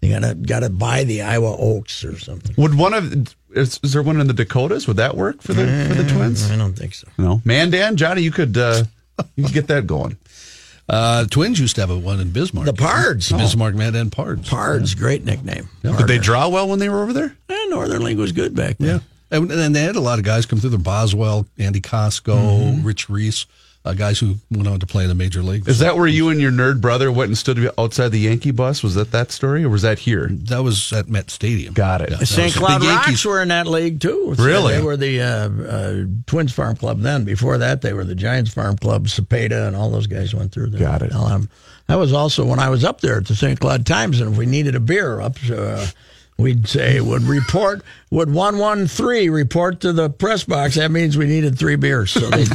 [0.00, 2.54] they gotta gotta buy the Iowa Oaks or something.
[2.58, 4.86] Would one of is, is there one in the Dakotas?
[4.86, 6.50] Would that work for the for the Twins?
[6.50, 7.08] I don't think so.
[7.18, 8.84] No, Mandan, Johnny, you could uh,
[9.36, 10.16] you could get that going.
[10.88, 12.66] Uh, Twins used to have a one in Bismarck.
[12.66, 13.30] The Pards.
[13.30, 14.48] The Bismarck Mandan Pards.
[14.48, 15.68] Pards, great nickname.
[15.82, 17.34] Did they draw well when they were over there?
[17.48, 19.00] Eh, Northern League was good back then.
[19.30, 19.36] Yeah.
[19.38, 20.78] And, and they had a lot of guys come through there.
[20.78, 23.46] Boswell, Andy Kosco, Rich Reese,
[23.84, 25.68] uh, guys who went on to play in the major leagues.
[25.68, 28.82] Is that where you and your nerd brother went and stood outside the Yankee bus?
[28.82, 30.28] Was that that story, or was that here?
[30.30, 31.74] that was at Met Stadium.
[31.74, 32.10] Got it.
[32.10, 32.54] Yeah, St.
[32.54, 34.34] Cloud the Rox Yankees- were in that league too.
[34.36, 34.74] So Really?
[34.74, 37.24] They were the uh, uh, Twins Farm Club then.
[37.24, 40.70] Before that, they were the Giants Farm Club, Cepeda, and all those guys went through
[40.70, 40.80] there.
[40.80, 41.12] Got it.
[41.12, 41.50] Um,
[41.86, 43.60] that was also when I was up there at the St.
[43.60, 45.86] Cloud Times, and if we needed a beer up, uh,
[46.36, 50.76] we'd say would report would one one three report to the press box.
[50.76, 52.10] That means we needed three beers.
[52.10, 52.48] So they'd.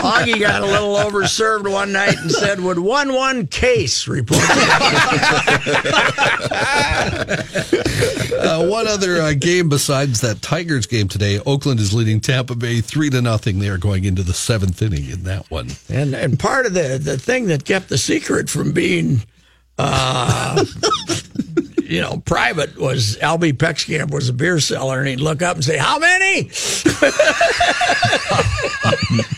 [0.00, 4.40] Augie got a little overserved one night and said, "Would one one case report?"
[8.40, 11.40] Uh, one other uh, game besides that Tigers game today.
[11.44, 13.58] Oakland is leading Tampa Bay three to nothing.
[13.58, 15.68] They are going into the seventh inning in that one.
[15.90, 19.22] And and part of the the thing that kept the secret from being,
[19.80, 20.64] uh,
[21.82, 25.64] you know, private was Albie Peckskamp was a beer seller, and he'd look up and
[25.64, 26.50] say, "How many?"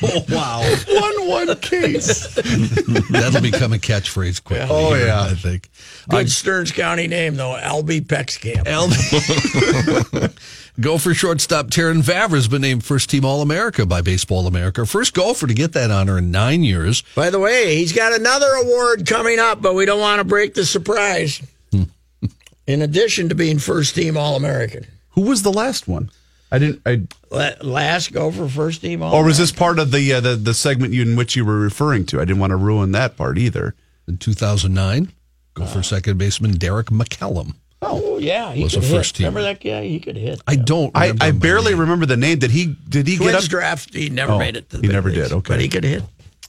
[0.02, 2.34] Oh wow, One one case.
[3.10, 4.66] that'll become a catchphrase quickly.
[4.68, 5.24] Oh, here, yeah.
[5.24, 5.70] I think.
[6.08, 8.64] Good Stearns County name though, Albie Peckskamp.
[8.64, 10.32] LB.
[10.80, 14.86] Gopher shortstop Terrin Vavra has been named first team All America by Baseball America.
[14.86, 17.02] First Gopher to get that honor in nine years.
[17.14, 20.54] By the way, he's got another award coming up, but we don't want to break
[20.54, 21.42] the surprise.
[22.66, 26.10] In addition to being first team All American, Who was the last one?
[26.50, 26.80] I didn't.
[26.86, 29.14] I last for first team All.
[29.14, 31.58] or was this part of the uh, the the segment you, in which you were
[31.58, 32.20] referring to?
[32.20, 33.74] I didn't want to ruin that part either.
[34.06, 35.12] In 2009,
[35.54, 37.54] Gopher second baseman Derek McCallum.
[37.84, 38.96] Oh yeah, he Was could a hit.
[38.96, 39.18] first teamer.
[39.20, 39.84] Remember that guy?
[39.84, 40.40] He could hit.
[40.46, 40.90] I don't.
[40.96, 42.38] I, I barely remember the name.
[42.38, 43.50] Did he did he get Twins up?
[43.50, 44.70] draft, he never Oh, made it.
[44.70, 45.54] To the he big never leagues, did, okay.
[45.54, 46.02] but he could hit.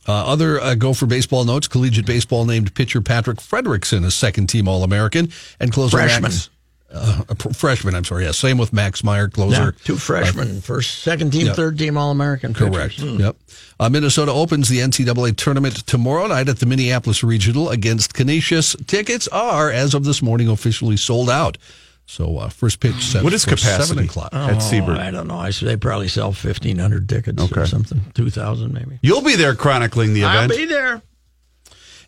[0.07, 4.67] Uh, other uh, Gopher baseball notes: collegiate baseball named pitcher Patrick Fredrickson as second team
[4.67, 6.23] All American and closer Freshman.
[6.23, 6.49] Max,
[6.93, 7.95] uh, a pr- freshman.
[7.95, 8.25] I'm sorry.
[8.25, 9.71] Yeah, same with Max Meyer, closer.
[9.83, 11.53] two freshmen, first, second team, yeah.
[11.53, 12.53] third team All American.
[12.53, 12.99] Correct.
[12.99, 13.35] Yep.
[13.79, 18.75] Uh, Minnesota opens the NCAA tournament tomorrow night at the Minneapolis Regional against Canisius.
[18.85, 21.57] Tickets are, as of this morning, officially sold out.
[22.05, 23.87] So uh, first pitch set What is for capacity?
[23.87, 24.33] seven o'clock.
[24.33, 24.97] At Siebert.
[24.97, 25.37] Oh, I don't know.
[25.37, 28.99] I they probably sell fifteen hundred tickets or something, two thousand maybe.
[29.01, 30.37] You'll be there chronicling the event.
[30.37, 30.59] I'll event.
[30.59, 31.01] be there.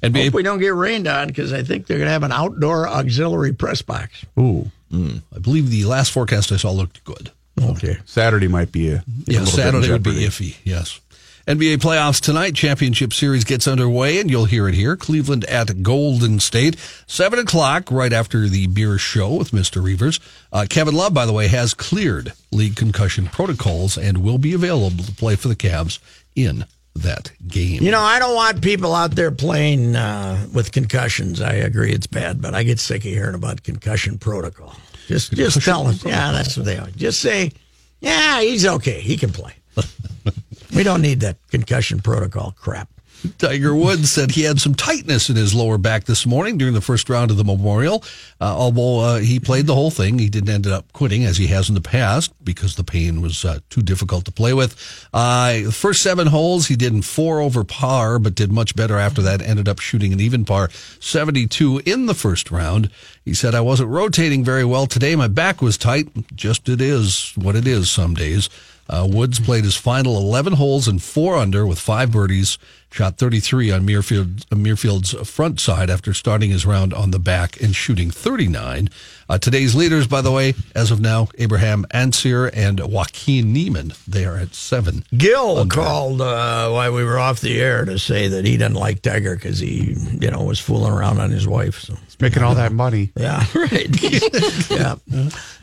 [0.02, 2.24] And be, Hope we don't get rained on because I think they're going to have
[2.24, 4.26] an outdoor auxiliary press box.
[4.38, 7.32] Ooh, I believe the last forecast I saw looked good.
[7.62, 7.98] Okay.
[8.06, 10.58] Saturday might be a, a Yeah, bit Saturday would be iffy.
[10.64, 11.00] Yes.
[11.48, 12.56] NBA playoffs tonight.
[12.56, 14.96] Championship series gets underway, and you'll hear it here.
[14.96, 20.20] Cleveland at Golden State, seven o'clock, right after the beer show with Mister Reavers.
[20.52, 25.04] Uh, Kevin Love, by the way, has cleared league concussion protocols and will be available
[25.04, 26.00] to play for the Cavs
[26.36, 27.84] in that game.
[27.84, 31.42] You know, I don't want people out there playing uh, with concussions.
[31.42, 34.76] I agree it's bad, but I get sick of hearing about concussion protocol.
[35.08, 36.90] Just, just tell them, yeah, that's what they are.
[36.92, 37.52] Just say,
[38.00, 39.02] yeah, he's okay.
[39.02, 39.54] He can play.
[40.76, 42.90] we don't need that concussion protocol crap.
[43.38, 46.82] Tiger Woods said he had some tightness in his lower back this morning during the
[46.82, 48.04] first round of the Memorial.
[48.40, 51.48] Uh, although uh, he played the whole thing, he didn't end up quitting as he
[51.48, 54.76] has in the past because the pain was uh, too difficult to play with.
[55.14, 58.98] Uh, the first seven holes, he did in four over par, but did much better
[58.98, 59.42] after that.
[59.42, 62.90] Ended up shooting an even par 72 in the first round.
[63.26, 65.16] He said, I wasn't rotating very well today.
[65.16, 66.08] My back was tight.
[66.36, 68.50] Just it is what it is some days.
[68.88, 72.60] Uh, Woods played his final 11 holes and four under with five birdies,
[72.92, 77.60] shot 33 on Muirfield, uh, Muirfield's front side after starting his round on the back
[77.60, 78.90] and shooting 39.
[79.28, 83.92] Uh, today's leaders, by the way, as of now, Abraham Ancer and Joaquin Niemann.
[84.08, 85.04] They are at seven.
[85.18, 85.74] Gil under.
[85.74, 89.34] called uh, while we were off the air to say that he didn't like Tiger
[89.34, 91.80] because he, you know, was fooling around on his wife.
[91.80, 93.12] So He's making all that money.
[93.18, 94.02] Yeah, right.
[94.72, 94.96] yeah,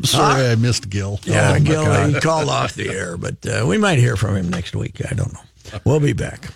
[0.03, 1.21] Sorry, I missed Gil.
[1.25, 1.55] yeah.
[1.57, 4.75] Oh, Gil, he called off the air, but uh, we might hear from him next
[4.75, 5.01] week.
[5.11, 5.41] I don't know.
[5.85, 6.51] We'll be back.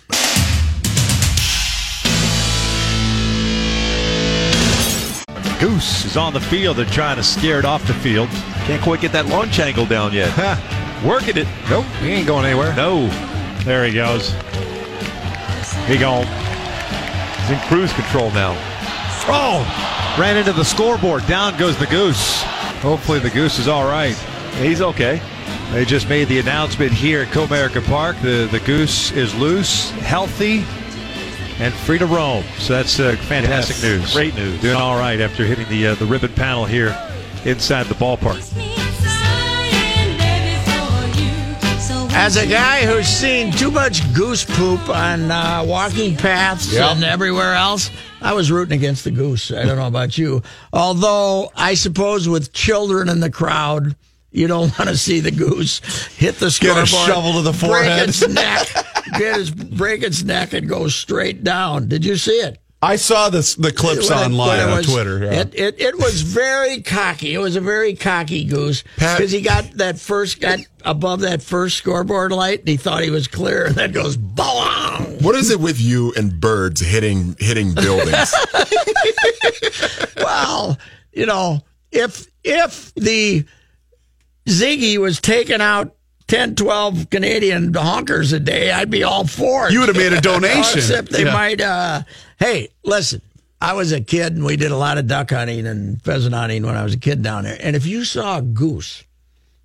[5.59, 6.77] Goose is on the field.
[6.77, 8.29] They're trying to scare it off the field.
[8.65, 10.29] Can't quite get that launch angle down yet.
[11.03, 11.47] Working it.
[11.69, 12.75] Nope, he ain't going anywhere.
[12.75, 13.07] No.
[13.63, 14.29] There he goes.
[15.87, 16.27] He gone.
[17.41, 18.53] He's in cruise control now.
[19.29, 20.06] Oh!
[20.17, 21.25] Ran into the scoreboard.
[21.27, 22.41] Down goes the goose.
[22.81, 24.15] Hopefully the goose is all right.
[24.55, 25.21] He's okay.
[25.71, 28.15] They just made the announcement here at Comerica Park.
[28.23, 30.65] The the goose is loose, healthy,
[31.59, 32.43] and free to roam.
[32.57, 34.13] So that's uh, fantastic Yes, news.
[34.13, 34.59] Great news.
[34.59, 36.97] Doing all right after hitting the uh, the ribbon panel here
[37.45, 38.41] inside the ballpark.
[42.19, 46.95] As a guy who's seen too much goose poop on uh, walking paths Yep.
[46.95, 47.91] and everywhere else,
[48.27, 49.51] I was rooting against the goose.
[49.51, 50.43] I don't know about you.
[50.73, 53.95] Although, I suppose with children in the crowd,
[54.31, 55.79] you don't want to see the goose
[56.17, 58.67] hit the Get a shovel to the forehead, break its neck,
[59.17, 61.87] get his, break its neck, and go straight down.
[61.87, 62.59] Did you see it?
[62.79, 65.19] I saw this the clips When online it on was- Twitter.
[65.25, 65.31] yeah.
[65.41, 67.33] It, it it was very cocky.
[67.33, 71.77] It was a very cocky goose because he got that first got above that first
[71.77, 75.05] scoreboard light and he thought he was clear and then goes bong.
[75.23, 78.33] What is it with you and birds hitting hitting buildings?
[80.17, 80.77] Well,
[81.13, 81.61] you know,
[81.91, 83.45] if if the
[84.47, 85.95] Ziggy was taken out
[86.27, 89.73] 10, 12 Canadian honkers a day, I'd be all for it.
[89.73, 90.79] You would have made a donation.
[90.79, 91.33] Except they Yeah.
[91.33, 91.61] might.
[91.61, 92.01] Uh,
[92.39, 93.21] hey, listen.
[93.59, 96.63] I was a kid and we did a lot of duck hunting and pheasant hunting
[96.63, 97.57] when I was a kid down there.
[97.59, 99.03] And if you saw a goose,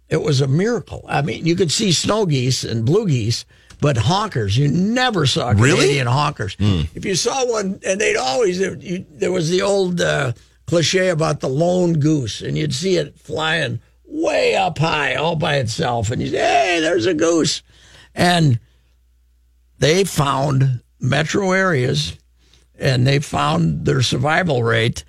[0.09, 1.05] it was a miracle.
[1.07, 3.44] I mean, you could see snow geese and blue geese,
[3.83, 5.72] but honkers, you never saw Really?
[5.81, 6.57] Canadian honkers.
[6.94, 10.33] If you saw one, and they'd always, you, there was the old uh,
[10.66, 13.81] cliche about the lone goose, and you'd see it flying
[14.22, 16.11] way up high all by itself.
[16.11, 17.62] And you say, hey, there's a goose.
[18.14, 18.61] And
[19.78, 22.16] they found metro areas
[22.78, 25.04] and they found their survival rate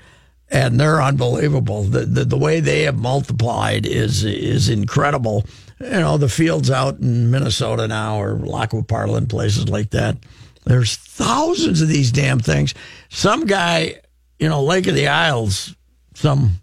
[0.49, 1.83] and they're unbelievable.
[1.83, 5.45] The, the the way they have multiplied is is incredible.
[5.79, 10.17] You know, the fields out in Minnesota now or Lac qui Parle, places like that.
[10.65, 12.73] There's thousands of these damn things.
[13.09, 14.01] Some guy,
[14.39, 15.75] you know, Lake of the Isles,
[16.13, 16.61] some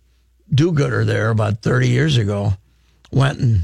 [0.54, 2.54] do-gooder there about 30 years ago,
[3.10, 3.60] went and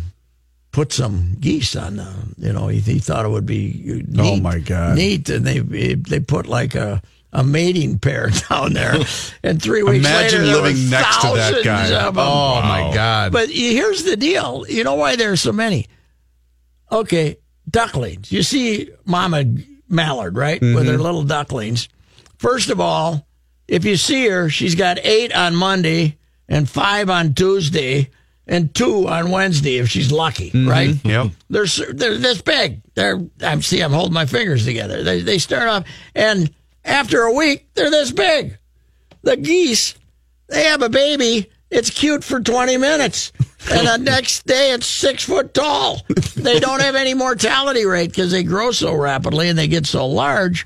[0.72, 4.36] put some geese on the, you know, he, he thought it would be neat, Oh,
[4.36, 4.96] my God.
[4.96, 5.58] neat, and they
[5.94, 8.94] they put like a a mating pair down there,
[9.42, 12.06] and three weeks Imagine later, there living were next to that thousands guy.
[12.06, 12.24] of 'em.
[12.24, 13.32] Oh, my God.
[13.32, 14.64] But here's the deal.
[14.68, 15.86] You know why there's so many?
[16.90, 17.36] Okay,
[17.68, 18.30] ducklings.
[18.30, 19.44] You see Mama
[19.88, 20.60] Mallard, right?
[20.60, 20.88] With Mm-hmm.
[20.88, 21.88] her little ducklings.
[22.38, 23.26] First of all,
[23.66, 26.16] if you see her, she's got eight on Monday
[26.48, 28.10] and five on Tuesday
[28.46, 30.68] and two on Wednesday if she's lucky, Mm-hmm.
[30.68, 31.04] right?
[31.04, 31.30] Yep.
[31.50, 32.80] They're they're this big.
[32.94, 35.02] They're I'm see I'm holding my fingers together.
[35.02, 36.52] They they start off and
[36.84, 38.56] after a week they're this big.
[39.22, 39.94] The geese,
[40.48, 41.50] they have a baby.
[41.68, 43.32] It's cute for 20 minutes.
[43.68, 46.00] And the next day it's six foot tall.
[46.36, 50.06] They don't have any mortality rate because they grow so rapidly and they get so
[50.06, 50.64] large.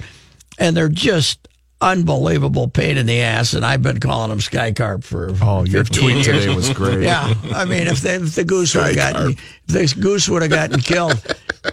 [0.58, 1.48] And they're just
[1.80, 3.54] unbelievable pain in the ass.
[3.54, 6.36] And I've been calling them Skycarp for Oh, your tweet years.
[6.44, 7.02] today was great.
[7.02, 10.42] Yeah, I mean, if, they, if the goose would have gotten, if this goose would
[10.42, 11.22] have gotten killed,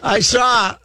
[0.01, 0.77] I saw,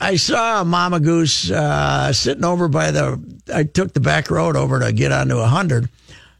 [0.00, 3.22] I saw a mama goose uh, sitting over by the.
[3.54, 5.88] I took the back road over to get onto a hundred,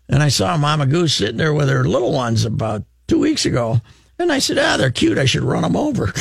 [0.08, 3.44] and I saw a mama goose sitting there with her little ones about two weeks
[3.46, 3.80] ago.
[4.18, 5.18] And I said, "Ah, they're cute.
[5.18, 6.06] I should run them over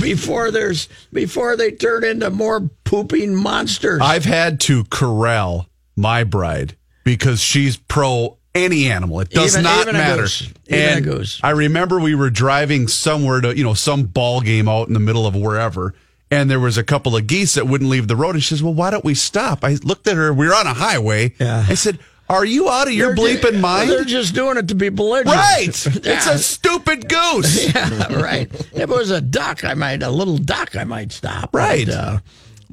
[0.00, 2.60] before there's before they turn into more
[3.02, 9.20] pooping monsters." I've had to corral my bride because she's pro any animal.
[9.20, 10.22] It does Even- not even matter.
[10.22, 10.48] goose.
[10.68, 11.40] Even a and.
[11.42, 15.00] I remember we were driving somewhere to, you know, some ball game out in the
[15.00, 15.92] middle of wherever.
[16.30, 18.34] And there was a couple of geese that wouldn't leave the road.
[18.34, 19.62] And she says, Well, why don't we stop?
[19.64, 20.32] I looked at her.
[20.32, 21.34] We were on a highway.
[21.38, 21.64] Yeah.
[21.68, 23.90] I said, Are you out of your They're- bleeping mind?
[23.90, 25.36] They're just doing it to be belligerent.
[25.36, 25.66] right.
[26.06, 27.74] It's a stupid goose.
[27.74, 28.48] yeah, right.
[28.52, 31.54] If it was a duck, I might a little duck, I might stop.
[31.54, 31.86] Right.
[31.86, 32.18] but, uh,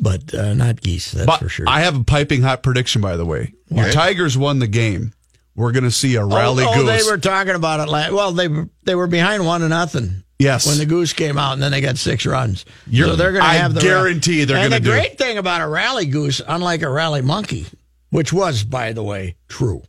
[0.01, 1.11] but uh, not geese.
[1.11, 1.69] That's But for sure.
[1.69, 3.53] I have a piping hot prediction, by the way.
[3.69, 5.13] Your Tigers won the game.
[5.55, 7.05] We're going to see a rally oh, oh, goose.
[7.05, 7.89] they were talking about it.
[7.89, 10.23] Last, well, they were- they were behind one to nothing.
[10.39, 10.65] Yes.
[10.65, 12.65] when the goose came out, and then they got six runs.
[12.87, 15.61] You're- so they're going to have the guarantee they're gonna the do- great thing about
[15.61, 17.67] a rally goose, unlike a rally monkey,
[18.09, 19.83] which was, by the way, true.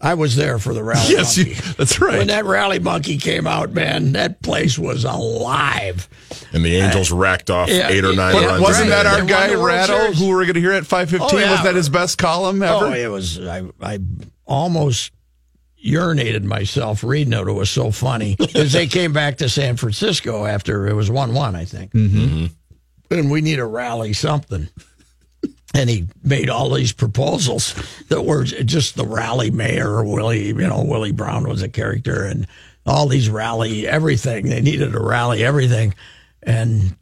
[0.00, 1.50] I was there for the rally yes, monkey.
[1.52, 2.18] you, that's right.
[2.18, 6.08] When that rally monkey came out, man, that place was alive.
[6.52, 8.62] And the Angels racked off yeah, eight or nine yeah, runs.
[8.62, 10.18] Wasn't that our guy the Ratto, Series.
[10.18, 11.38] who we're going to hear at five fifteen?
[11.38, 11.52] Oh, yeah.
[11.52, 12.86] Was that his best column ever?
[12.86, 13.40] Oh, it was.
[13.40, 13.98] I, I
[14.44, 15.12] almost
[15.84, 17.48] urinated myself reading it.
[17.48, 21.54] It was so funny because they came back to San Francisco after it was one-one,
[21.54, 22.46] I think, mm-hmm.
[23.10, 24.68] and we need a rally something.
[25.76, 27.74] And he made all these proposals
[28.08, 30.46] that were just the rally mayor, Willie.
[30.46, 32.46] You know, Willie Brown was a character, and
[32.86, 34.46] all these rally everything.
[34.48, 35.94] They needed a rally everything,
[36.42, 36.96] and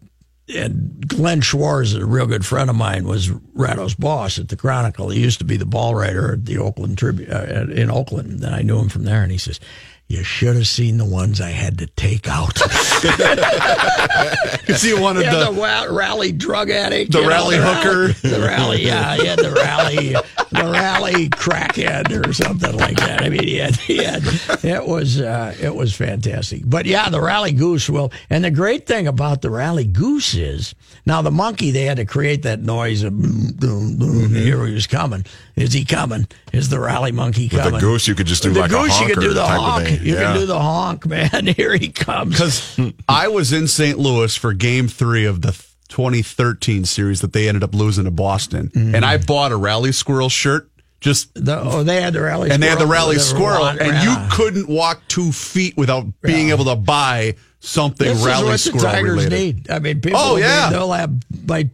[0.52, 5.08] and Glenn Schwarz, a real good friend of mine, was Ratto's boss at the Chronicle.
[5.08, 8.40] He used to be the ball writer at the Oakland Tribune uh, in Oakland.
[8.40, 9.60] Then I knew him from there, and he says,
[10.08, 12.60] "You should have seen the ones I had to take out."
[14.52, 18.08] Because he wanted yeah, the, the rally drug addict, the you know, rally hooker.
[18.26, 23.22] the rally, yeah, yeah, had the rally, the rally crackhead or something like that.
[23.22, 24.22] I mean, he had, he had
[24.64, 26.62] it was uh, it was fantastic.
[26.64, 28.12] But yeah, the rally goose will.
[28.30, 32.04] And the great thing about the rally goose is now the monkey they had to
[32.04, 34.14] create that noise of boom, boom, boom.
[34.28, 34.34] Mm-hmm.
[34.36, 35.26] Here he was coming.
[35.56, 36.26] Is he coming?
[36.52, 37.74] Is the rally monkey With coming?
[37.74, 39.42] the goose, you could just do the like a goose, you honker could do the
[39.42, 39.93] type of honk.
[40.02, 40.22] You Yeah.
[40.32, 41.46] can do the honk, man.
[41.56, 42.30] Here he comes.
[42.32, 42.78] Because
[43.08, 43.98] I was in St.
[43.98, 45.52] Louis for game three of the
[45.88, 48.68] 2013 series that they ended up losing to Boston.
[48.74, 48.94] Mm-hmm.
[48.94, 50.68] And I bought a Rally Squirrel shirt
[51.00, 51.32] just.
[51.34, 54.02] The, oh, they had the rally, And they had the rally squirrel, and around.
[54.04, 58.60] you couldn't walk two feet without being able to buy something This rally is what
[58.60, 59.56] squirrel the Tigers related.
[59.56, 59.70] need.
[59.70, 60.18] I mean, people.
[60.20, 60.70] Oh, yeah.
[60.70, 61.12] they'll have
[61.46, 61.70] by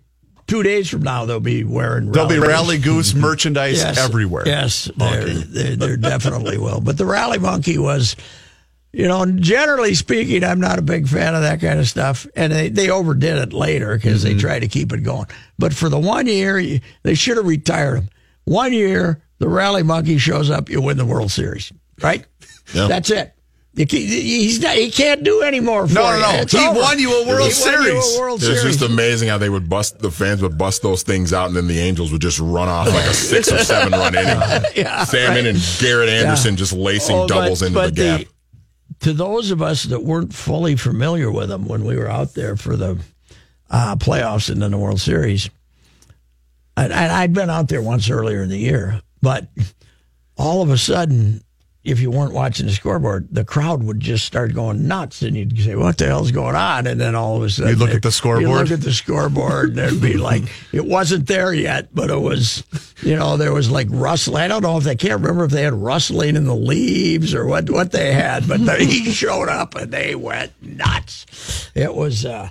[0.51, 1.25] two days from now.
[1.25, 2.13] They'll be wearing.
[2.13, 4.43] They'll be rally rally goose merchandise Yes, everywhere.
[4.47, 6.81] Yes, there, there, there definitely will.
[6.81, 8.17] But the rally monkey was,
[8.93, 12.53] you know, generally speaking, I'm not a big fan of that kind of stuff, and
[12.53, 14.35] they, they overdid it later because Mm-hmm.
[14.37, 15.27] they tried to keep it going.
[15.59, 16.61] But for the one year,
[17.05, 18.09] they should have retired him.
[18.45, 22.27] One year, the rally monkey shows up, you win the World Series, right?
[22.75, 22.89] Yeah.
[22.89, 23.33] That's it.
[23.73, 25.87] You can, he's not, he can't do anymore.
[25.87, 26.23] For No, no, you.
[26.23, 26.31] no.
[26.41, 26.81] It's He over.
[26.81, 28.17] won you a World He won you Series.
[28.17, 28.77] a World It was Series.
[28.79, 31.69] just amazing how they would bust the fans would bust those things out, and then
[31.69, 34.37] the Angels would just run off like a six or seven run inning.
[34.75, 38.27] Yeah, Salmon and Garrett Anderson just lacing Oh, but- doubles into but the gap.
[39.01, 42.57] to those of us that weren't fully familiar with them when we were out there
[42.57, 42.99] for the
[43.71, 45.49] uh, playoffs and then the World Series,
[46.77, 49.47] and, and I'd been out there once earlier in the year, but
[50.37, 51.43] all of a sudden,
[51.83, 55.59] if you weren't watching the scoreboard, the crowd would just start going nuts, and you'd
[55.59, 58.03] say, "What the hell's going on?" And then all of a sudden, You'd look at
[58.03, 58.43] the scoreboard?
[58.43, 62.21] you'd look at the scoreboard, and there'd be like it wasn't there yet, but it
[62.21, 62.64] was,
[63.03, 64.43] you know, there was like rustling.
[64.43, 67.47] I don't know if they can't remember if they had rustling in the leaves or
[67.47, 71.71] what what they had, but the, he showed up and they went nuts.
[71.75, 72.51] It was, uh,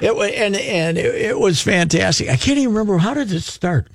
[0.00, 2.30] it was, and and it, it was fantastic.
[2.30, 3.88] I can't even remember how did it start.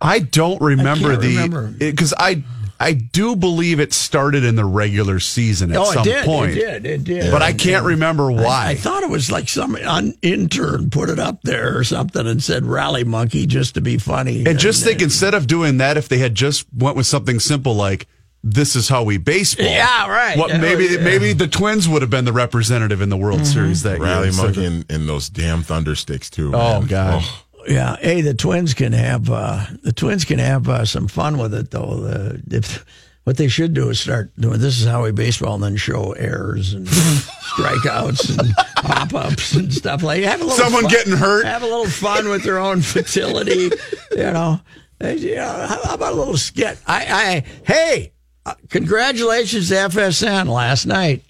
[0.00, 2.42] I don't remember can't the because I
[2.80, 6.52] I do believe it started in the regular season at oh, some did, point.
[6.52, 7.30] it did, it did.
[7.30, 8.66] But I can't remember why.
[8.66, 12.26] I, I thought it was like some un- intern put it up there or something
[12.26, 14.44] and said "rally monkey" just to be funny.
[14.44, 17.38] and just uh, think instead of doing that, if they had just went with something
[17.38, 18.06] simple like
[18.42, 20.36] "This is how we baseball," Yeah, right.
[20.36, 20.98] What maybe yeah.
[21.00, 23.52] maybe the Twins would have been the representative in the World Mm-hmm.
[23.52, 24.02] Series that year.
[24.08, 26.48] Rally instead of- monkey and, and those damn thunder sticks too.
[26.54, 26.86] Oh man.
[26.88, 27.22] God.
[27.24, 27.43] Oh.
[27.66, 31.54] Yeah, hey, the twins can have uh, the twins can have uh, some fun with
[31.54, 31.96] it though.
[32.00, 32.84] The, if,
[33.24, 36.12] what they should do is start doing this is how we baseball, and then show
[36.12, 36.86] errors and
[37.56, 40.22] strikeouts and pop ups and stuff like.
[40.24, 41.46] Have a little Someone fun- getting hurt.
[41.46, 43.70] Have a little fun with their own fertility.
[44.10, 44.60] you know,
[45.00, 46.78] Hey, you know, how, how about a little skit?
[46.86, 48.12] I, I hey,
[48.46, 51.22] uh, congratulations to FSN last night.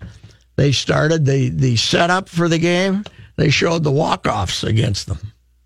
[0.57, 3.05] They started the the setup for the game.
[3.37, 5.19] they showed the walk offs against them.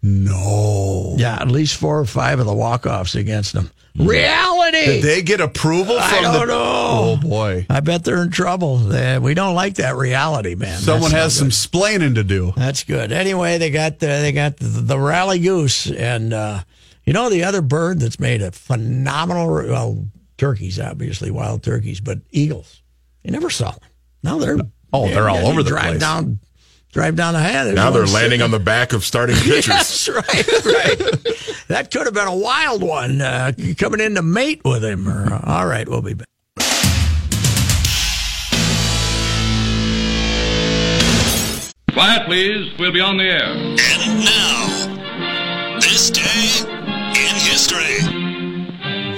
[0.02, 1.14] No.
[1.18, 3.70] Yeah, at least four or five of the walk offs against them.
[3.96, 4.84] Reality.
[4.86, 6.54] Did they get approval I from don't the know.
[6.56, 7.66] Oh boy.
[7.68, 8.76] I bet they're in trouble.
[8.78, 10.78] They- we don't like that reality, man.
[10.78, 12.52] Someone That's has some splaining to do.
[12.56, 13.10] That's good.
[13.10, 16.62] Anyway, they got the, they got the, the rally goose, and uh,
[17.04, 19.48] you know the other bird that's made a phenomenal.
[19.52, 22.82] Well, turkeys, obviously, wild turkeys, but eagles.
[23.24, 23.80] You never saw them.
[24.22, 24.58] Now they're
[24.92, 26.00] Oh, they're all over the drive place.
[26.00, 26.38] Down,
[26.98, 27.74] drive down the highway.
[27.74, 29.66] Now they're landing on the back of starting pitchers.
[29.66, 30.98] That's right, right.
[31.68, 35.08] that could have been a wild one uh, coming in to mate with him.
[35.08, 36.26] Or, uh, all right, we'll be back.
[41.92, 42.76] Quiet, please.
[42.80, 43.44] We'll be on the air.
[43.44, 47.98] And now, this day in history.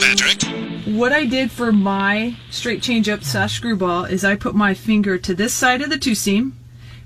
[0.00, 0.42] Patrick,
[0.86, 5.16] What I did for my straight change up slash screwball is I put my finger
[5.16, 6.59] to this side of the two seam,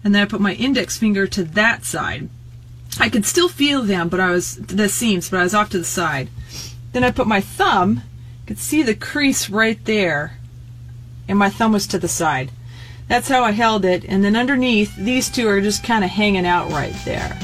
[0.04, 2.28] and then I put my index finger to that side.
[3.00, 5.78] I could still feel them, but I was the seams, but I was off to
[5.78, 6.28] the side.
[6.92, 8.02] Then I put my thumb,
[8.46, 10.38] could see the crease right there,
[11.26, 12.52] and my thumb was to the side.
[13.08, 16.46] That's how I held it, and then underneath, these two are just kind of hanging
[16.46, 17.36] out right there.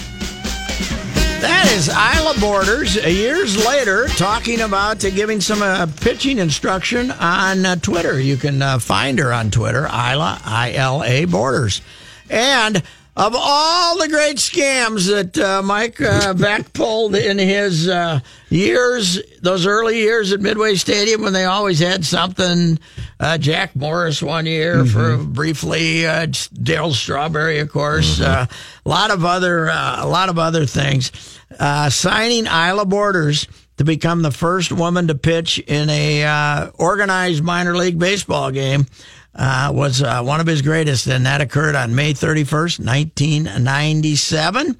[1.40, 7.10] That is Ila Borders uh, years later talking about uh, giving some uh, pitching instruction
[7.10, 8.20] on uh, Twitter.
[8.20, 11.80] You can uh, find her on Twitter, Ila, I L A Borders.
[12.30, 12.82] And
[13.16, 19.20] of all the great scams that uh, Mike uh, Veeck pulled in his uh, years,
[19.42, 22.78] those early years at Midway Stadium when they always had something,
[23.18, 28.46] uh, Jack Morris one year for briefly, uh, Darryl Strawberry, of course, uh,
[28.86, 31.10] a lot of other, uh, a lot of other things.
[31.58, 37.42] Uh, signing Ila Borders to become the first woman to pitch in a uh, organized
[37.42, 38.86] minor league baseball game
[39.34, 44.76] uh, was uh, one of his greatest, and that occurred on May 31st, 1997.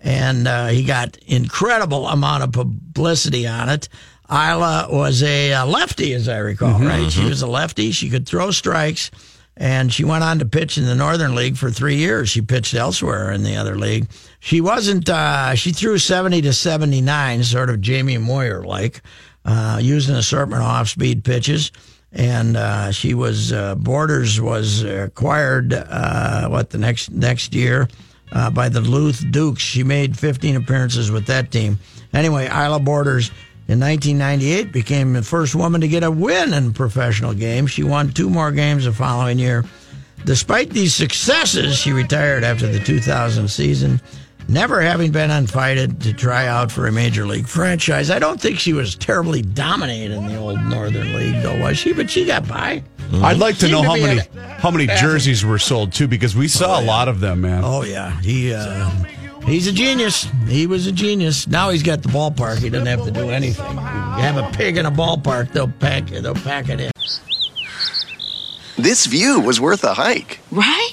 [0.00, 3.88] And uh, he got incredible amount of publicity on it.
[4.30, 7.10] Ila was a lefty, as I recall, right?
[7.10, 7.90] She was a lefty.
[7.92, 9.10] She could throw strikes,
[9.56, 12.30] and she went on to pitch in the Northern League for three years.
[12.30, 14.08] She pitched elsewhere in the other league.
[14.40, 15.08] She wasn't.
[15.08, 19.02] Uh, she threw seventy to seventy nine, sort of Jamie Moyer like,
[19.44, 21.70] uh, an assortment of off speed pitches.
[22.14, 27.88] And uh, she was uh, Borders was acquired uh, what the next next year
[28.32, 29.62] uh, by the Duluth Dukes.
[29.62, 31.78] She made 15 appearances with that team.
[32.12, 33.30] Anyway, Ila Borders
[33.66, 37.70] in 1998 became the first woman to get a win in professional games.
[37.70, 39.64] She won two more games the following year.
[40.24, 44.00] Despite these successes, she retired after the 2000 season,
[44.48, 48.10] never having been invited to try out for a major league franchise.
[48.10, 51.92] I don't think she was terribly dominant in the old Northern League, though, was she?
[51.92, 52.82] But she got by.
[53.22, 55.92] I'd like to Seemed know to how be many an- how many jerseys were sold
[55.92, 57.62] too, because we saw a lot of them, man.
[57.64, 58.88] Oh yeah, he uh,
[59.46, 60.26] he's a genius.
[60.48, 61.46] He was a genius.
[61.46, 62.58] Now he's got the ballpark.
[62.58, 63.70] He doesn't have to do anything.
[63.72, 63.78] You
[64.22, 66.22] have a pig in a ballpark, they'll pack it.
[66.22, 66.90] They'll pack it in.
[68.76, 70.40] This view was worth a hike.
[70.50, 70.92] Right?